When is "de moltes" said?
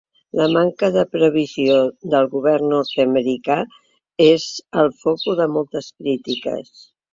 5.43-5.95